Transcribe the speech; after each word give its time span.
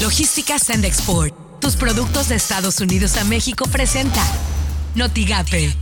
Logística 0.00 0.58
Send 0.58 0.86
Export. 0.86 1.34
Tus 1.60 1.76
productos 1.76 2.30
de 2.30 2.34
Estados 2.36 2.80
Unidos 2.80 3.18
a 3.18 3.24
México 3.24 3.66
presenta 3.70 4.22
Notigape, 4.94 5.74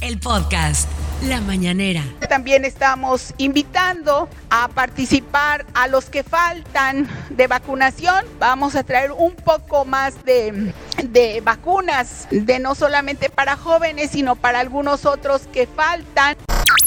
el 0.00 0.18
podcast 0.18 0.88
La 1.22 1.42
Mañanera. 1.42 2.02
También 2.30 2.64
estamos 2.64 3.34
invitando 3.36 4.30
a 4.48 4.68
participar 4.68 5.66
a 5.74 5.86
los 5.86 6.06
que 6.06 6.22
faltan 6.22 7.06
de 7.28 7.46
vacunación. 7.46 8.24
Vamos 8.38 8.74
a 8.74 8.84
traer 8.84 9.12
un 9.12 9.34
poco 9.34 9.84
más 9.84 10.24
de, 10.24 10.72
de 11.04 11.42
vacunas, 11.42 12.26
de 12.30 12.58
no 12.60 12.74
solamente 12.74 13.28
para 13.28 13.56
jóvenes, 13.56 14.12
sino 14.12 14.34
para 14.34 14.60
algunos 14.60 15.04
otros 15.04 15.42
que 15.52 15.66
faltan 15.66 16.38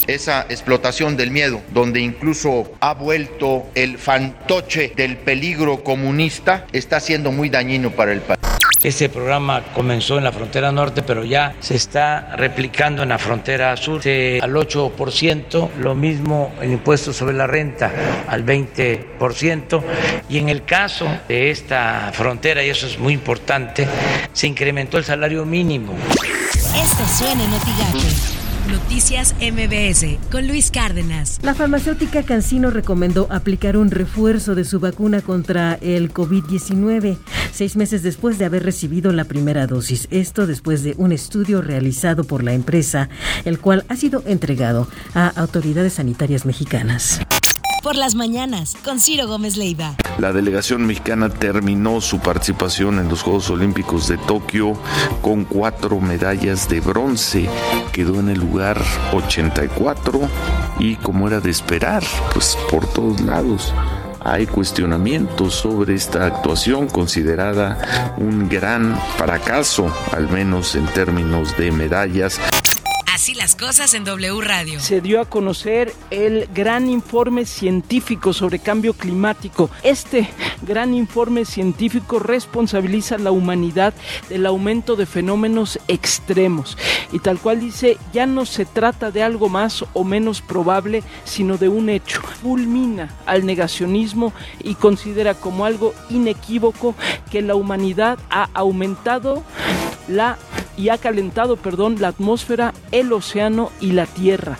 esa 0.06 0.46
explotación 0.48 1.16
del 1.16 1.30
miedo, 1.30 1.60
donde 1.72 2.00
incluso 2.00 2.72
ha 2.80 2.94
vuelto 2.94 3.66
el 3.74 3.98
fantoche 3.98 4.92
del 4.96 5.16
peligro 5.16 5.84
comunista, 5.84 6.66
está 6.72 7.00
siendo 7.00 7.32
muy 7.32 7.48
dañino 7.48 7.90
para 7.90 8.12
el 8.12 8.20
país. 8.20 8.38
Este 8.82 9.08
programa 9.08 9.62
comenzó 9.74 10.18
en 10.18 10.24
la 10.24 10.32
frontera 10.32 10.72
norte, 10.72 11.02
pero 11.02 11.24
ya 11.24 11.54
se 11.60 11.76
está 11.76 12.34
replicando 12.34 13.04
en 13.04 13.10
la 13.10 13.18
frontera 13.18 13.76
sur 13.76 14.00
al 14.00 14.52
8%, 14.54 15.70
lo 15.78 15.94
mismo 15.94 16.52
el 16.60 16.72
impuesto 16.72 17.12
sobre 17.12 17.34
la 17.34 17.46
renta 17.46 17.92
al 18.26 18.44
20%, 18.44 19.82
y 20.28 20.38
en 20.38 20.48
el 20.48 20.64
caso 20.64 21.06
de 21.28 21.52
esta 21.52 22.10
frontera, 22.12 22.64
y 22.64 22.70
eso 22.70 22.88
es 22.88 22.98
muy 22.98 23.12
importante, 23.12 23.86
se 24.32 24.48
incrementó 24.48 24.98
el 24.98 25.04
salario 25.04 25.44
mínimo. 25.44 25.94
Esto 26.74 27.06
suena 27.06 27.44
en 27.44 28.41
Noticias 28.72 29.34
MBS 29.38 30.18
con 30.30 30.48
Luis 30.48 30.70
Cárdenas. 30.70 31.38
La 31.42 31.54
farmacéutica 31.54 32.22
Cancino 32.22 32.70
recomendó 32.70 33.26
aplicar 33.30 33.76
un 33.76 33.90
refuerzo 33.90 34.54
de 34.54 34.64
su 34.64 34.80
vacuna 34.80 35.20
contra 35.20 35.74
el 35.74 36.12
COVID-19 36.12 37.18
seis 37.52 37.76
meses 37.76 38.02
después 38.02 38.38
de 38.38 38.46
haber 38.46 38.62
recibido 38.62 39.12
la 39.12 39.24
primera 39.24 39.66
dosis. 39.66 40.08
Esto 40.10 40.46
después 40.46 40.82
de 40.82 40.94
un 40.96 41.12
estudio 41.12 41.60
realizado 41.60 42.24
por 42.24 42.42
la 42.42 42.54
empresa, 42.54 43.10
el 43.44 43.58
cual 43.58 43.84
ha 43.88 43.96
sido 43.96 44.22
entregado 44.26 44.88
a 45.14 45.28
autoridades 45.28 45.92
sanitarias 45.94 46.46
mexicanas 46.46 47.20
por 47.82 47.96
las 47.96 48.14
mañanas 48.14 48.74
con 48.84 49.00
Ciro 49.00 49.26
Gómez 49.26 49.56
Leiva. 49.56 49.96
La 50.18 50.32
delegación 50.32 50.86
mexicana 50.86 51.28
terminó 51.28 52.00
su 52.00 52.20
participación 52.20 52.98
en 52.98 53.08
los 53.08 53.22
Juegos 53.22 53.50
Olímpicos 53.50 54.08
de 54.08 54.18
Tokio 54.18 54.74
con 55.20 55.44
cuatro 55.44 56.00
medallas 56.00 56.68
de 56.68 56.80
bronce. 56.80 57.48
Quedó 57.92 58.20
en 58.20 58.28
el 58.28 58.38
lugar 58.38 58.80
84 59.12 60.20
y 60.78 60.96
como 60.96 61.26
era 61.26 61.40
de 61.40 61.50
esperar, 61.50 62.04
pues 62.32 62.56
por 62.70 62.86
todos 62.92 63.20
lados 63.20 63.74
hay 64.24 64.46
cuestionamientos 64.46 65.54
sobre 65.54 65.94
esta 65.94 66.26
actuación 66.26 66.88
considerada 66.88 68.14
un 68.18 68.48
gran 68.48 68.96
fracaso, 69.16 69.92
al 70.12 70.28
menos 70.28 70.76
en 70.76 70.86
términos 70.86 71.56
de 71.56 71.72
medallas. 71.72 72.38
Así 73.22 73.34
las 73.34 73.54
cosas 73.54 73.94
en 73.94 74.02
W 74.02 74.40
Radio. 74.40 74.80
Se 74.80 75.00
dio 75.00 75.20
a 75.20 75.24
conocer 75.26 75.94
el 76.10 76.48
gran 76.52 76.90
informe 76.90 77.46
científico 77.46 78.32
sobre 78.32 78.58
cambio 78.58 78.94
climático. 78.94 79.70
Este 79.84 80.28
gran 80.62 80.92
informe 80.92 81.44
científico 81.44 82.18
responsabiliza 82.18 83.14
a 83.14 83.18
la 83.18 83.30
humanidad 83.30 83.94
del 84.28 84.44
aumento 84.44 84.96
de 84.96 85.06
fenómenos 85.06 85.78
extremos. 85.86 86.76
Y 87.12 87.20
tal 87.20 87.38
cual 87.38 87.60
dice, 87.60 87.96
ya 88.12 88.26
no 88.26 88.44
se 88.44 88.64
trata 88.64 89.12
de 89.12 89.22
algo 89.22 89.48
más 89.48 89.84
o 89.92 90.02
menos 90.02 90.40
probable, 90.40 91.04
sino 91.22 91.58
de 91.58 91.68
un 91.68 91.90
hecho. 91.90 92.22
Fulmina 92.42 93.14
al 93.24 93.46
negacionismo 93.46 94.32
y 94.64 94.74
considera 94.74 95.34
como 95.34 95.64
algo 95.64 95.94
inequívoco 96.10 96.96
que 97.30 97.40
la 97.40 97.54
humanidad 97.54 98.18
ha 98.30 98.48
aumentado 98.52 99.44
la 100.08 100.38
y 100.76 100.88
ha 100.88 100.98
calentado, 100.98 101.56
perdón, 101.56 101.96
la 102.00 102.08
atmósfera, 102.08 102.72
el 102.90 103.12
océano 103.12 103.70
y 103.80 103.92
la 103.92 104.06
tierra. 104.06 104.58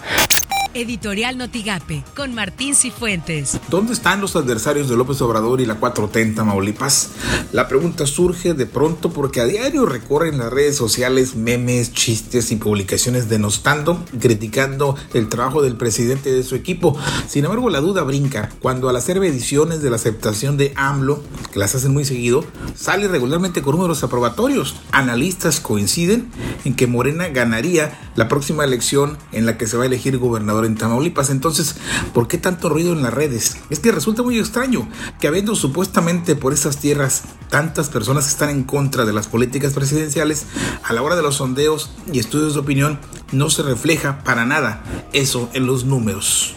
Editorial 0.75 1.39
Notigape, 1.39 2.05
con 2.17 2.35
Martín 2.35 2.75
Cifuentes. 2.75 3.59
¿Dónde 3.69 3.93
están 3.93 4.21
los 4.21 4.37
adversarios 4.37 4.89
de 4.89 4.97
López 4.97 5.21
Obrador 5.21 5.61
y 5.61 5.67
la 5.67 5.79
4T 5.79 6.21
en 6.21 6.35
Tamaulipas? 6.35 7.11
La 7.53 7.69
pregunta 7.69 8.07
surge 8.07 8.55
de 8.55 8.67
pronto 8.67 9.11
porque 9.11 9.41
a 9.41 9.45
diario 9.45 9.87
recorren 9.87 10.39
las 10.39 10.53
redes 10.53 10.77
sociales 10.77 11.37
memes, 11.37 11.93
chistes 11.93 12.51
y 12.53 12.57
publicaciones 12.57 13.29
denostando, 13.29 14.05
criticando 14.19 14.97
el 15.15 15.29
trabajo 15.29 15.63
del 15.63 15.77
presidente 15.77 16.33
de 16.33 16.43
su 16.43 16.55
equipo. 16.55 16.97
Sin 17.29 17.45
embargo, 17.45 17.69
la 17.71 17.81
duda 17.81 18.03
brinca 18.03 18.51
cuando 18.61 18.89
al 18.89 18.97
hacer 18.97 19.19
ediciones 19.19 19.83
de 19.83 19.91
la 19.91 19.97
aceptación 19.97 20.57
de 20.57 20.73
AMLO, 20.77 21.23
que 21.53 21.59
las 21.59 21.75
hacen 21.75 21.93
muy 21.93 22.05
seguido, 22.05 22.45
sale 22.75 23.09
regularmente 23.09 23.63
con 23.63 23.77
números 23.77 24.03
aprobatorios. 24.03 24.77
Analistas 24.91 25.61
coinciden 25.61 26.31
en 26.65 26.75
que 26.75 26.87
Morena 26.87 27.29
ganaría 27.29 27.99
la 28.17 28.29
próxima 28.29 28.65
elección 28.65 29.19
en 29.33 29.47
la 29.47 29.59
que 29.59 29.67
se 29.67 29.77
va 29.77 29.85
a 29.85 29.87
elegir 29.87 30.19
gobernador 30.19 30.62
en 30.65 30.77
Tamaulipas. 30.77 31.31
Entonces, 31.31 31.77
¿por 32.13 32.29
qué 32.29 32.39
tanto 32.39 32.69
ruido 32.69 32.93
en 32.93 33.03
las 33.03 33.15
redes? 33.15 33.57
Es 33.71 33.81
que 33.81 33.93
resulta 33.93 34.23
muy 34.23 34.39
extraño 34.39 34.89
que 35.21 35.29
habiendo 35.29 35.55
supuestamente 35.55 36.37
por 36.37 36.53
esas 36.53 36.79
tierras 36.79 37.23
tantas 37.49 37.89
personas 37.89 38.25
que 38.25 38.31
están 38.31 38.51
en 38.51 38.65
contra 38.65 39.05
de 39.05 39.13
las 39.13 39.29
políticas 39.29 39.73
presidenciales, 39.73 40.47
a 40.83 40.93
la 40.93 41.03
hora 41.03 41.17
de 41.17 41.23
los 41.23 41.37
sondeos 41.37 41.91
y 42.13 42.19
estudios 42.19 42.55
de 42.55 42.61
opinión 42.61 42.99
no 43.33 43.51
se 43.51 43.63
refleja 43.63 44.23
para 44.25 44.45
nada 44.45 44.83
eso 45.13 45.51
en 45.53 45.67
los 45.67 45.85
números. 45.85 46.55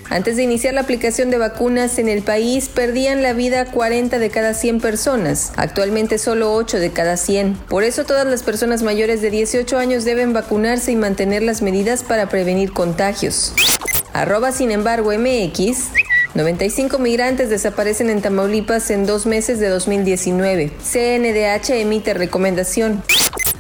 Antes 0.10 0.38
de 0.38 0.44
iniciar 0.44 0.74
la 0.74 0.82
aplicación 0.82 1.30
de 1.30 1.38
vacunas 1.38 2.00
en 2.00 2.08
el 2.08 2.24
país, 2.24 2.70
perdían 2.70 3.22
la 3.22 3.34
vida 3.34 3.66
40 3.66 4.20
de 4.20 4.30
cada 4.30 4.54
100 4.54 4.80
personas. 4.80 5.52
Actualmente 5.58 6.18
solo 6.18 6.54
8 6.54 6.80
de 6.80 6.92
cada 6.92 7.18
100. 7.18 7.56
Por 7.68 7.84
eso 7.84 8.06
todas 8.06 8.26
las 8.26 8.44
personas 8.44 8.84
mayores 8.84 9.22
de 9.22 9.32
18 9.32 9.78
años 9.78 10.06
deben 10.06 10.32
vacunarse 10.32 10.92
y 10.92 10.96
mantener 10.96 11.44
las 11.44 11.62
medidas 11.62 12.04
para 12.04 12.30
prevenir 12.30 12.72
contagios. 12.72 13.54
Arroba 14.14 14.52
sin 14.52 14.72
embargo 14.72 15.12
MX. 15.12 15.90
95 16.36 17.00
migrantes 17.00 17.50
desaparecen 17.50 18.10
en 18.10 18.22
Tamaulipas 18.22 18.90
en 18.92 19.06
dos 19.06 19.26
meses 19.26 19.60
de 19.60 19.70
2019. 19.70 20.72
CNDH 20.82 21.82
emite 21.82 22.14
recomendación. 22.14 23.04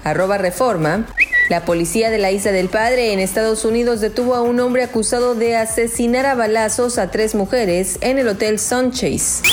Arroba 0.04 0.38
reforma. 0.38 1.08
La 1.50 1.64
policía 1.64 2.10
de 2.10 2.18
la 2.18 2.32
Isla 2.32 2.52
del 2.52 2.68
Padre 2.68 3.14
en 3.14 3.20
Estados 3.20 3.64
Unidos 3.64 4.02
detuvo 4.02 4.36
a 4.36 4.42
un 4.42 4.60
hombre 4.60 4.84
acusado 4.84 5.34
de 5.34 5.56
asesinar 5.56 6.26
a 6.26 6.36
balazos 6.36 6.98
a 6.98 7.10
tres 7.10 7.36
mujeres 7.36 7.98
en 8.02 8.18
el 8.18 8.28
Hotel 8.28 8.60
Sunchase. 8.60 9.44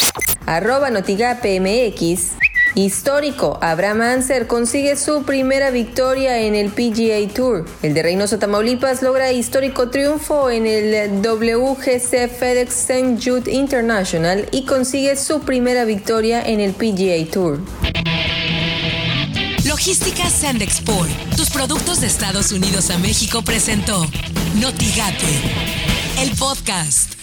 Arroba 0.44 0.90
Notigape 0.90 1.60
MX. 1.60 2.32
Histórico, 2.74 3.60
Abraham 3.62 4.00
Anser 4.00 4.48
consigue 4.48 4.96
su 4.96 5.22
primera 5.22 5.70
victoria 5.70 6.40
en 6.40 6.56
el 6.56 6.70
PGA 6.70 7.32
Tour. 7.32 7.64
El 7.82 7.94
de 7.94 8.02
Reynosa 8.02 8.40
Tamaulipas 8.40 9.00
logra 9.00 9.30
histórico 9.30 9.90
triunfo 9.90 10.50
en 10.50 10.66
el 10.66 11.22
WGC 11.22 12.28
FedEx 12.28 12.90
St. 12.90 13.18
Jude 13.22 13.52
International 13.52 14.48
y 14.50 14.66
consigue 14.66 15.14
su 15.14 15.42
primera 15.42 15.84
victoria 15.84 16.42
en 16.42 16.58
el 16.58 16.72
PGA 16.72 17.30
Tour. 17.30 17.60
Logística 19.86 20.30
Sandexport, 20.30 21.10
tus 21.36 21.50
productos 21.50 22.00
de 22.00 22.06
Estados 22.06 22.52
Unidos 22.52 22.88
a 22.88 22.96
México 22.96 23.42
presentó 23.42 24.10
Notigate, 24.54 25.42
el 26.20 26.30
podcast. 26.38 27.13